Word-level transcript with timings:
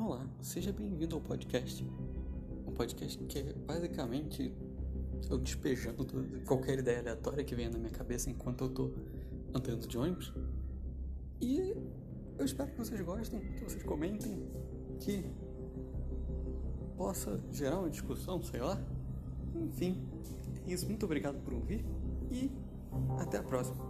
Olá, 0.00 0.24
seja 0.40 0.72
bem-vindo 0.72 1.16
ao 1.16 1.20
podcast. 1.20 1.84
Um 2.64 2.70
podcast 2.70 3.18
que 3.24 3.40
é 3.40 3.52
basicamente 3.52 4.54
eu 5.28 5.36
despejando 5.38 6.06
qualquer 6.46 6.78
ideia 6.78 7.00
aleatória 7.00 7.42
que 7.42 7.52
venha 7.52 7.68
na 7.68 7.78
minha 7.80 7.90
cabeça 7.90 8.30
enquanto 8.30 8.62
eu 8.62 8.68
tô 8.70 8.92
andando 9.52 9.88
de 9.88 9.98
ônibus. 9.98 10.32
E 11.40 11.74
eu 12.38 12.44
espero 12.44 12.70
que 12.70 12.78
vocês 12.78 13.00
gostem, 13.00 13.40
que 13.40 13.64
vocês 13.64 13.82
comentem, 13.82 14.40
que 15.00 15.24
possa 16.96 17.40
gerar 17.50 17.80
uma 17.80 17.90
discussão, 17.90 18.40
sei 18.40 18.60
lá. 18.60 18.80
Enfim, 19.56 20.00
é 20.64 20.72
isso. 20.72 20.86
Muito 20.86 21.06
obrigado 21.06 21.42
por 21.42 21.52
ouvir 21.54 21.84
e 22.30 22.52
até 23.18 23.38
a 23.38 23.42
próxima. 23.42 23.84